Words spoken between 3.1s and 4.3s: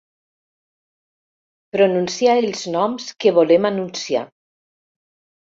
que volem anunciar.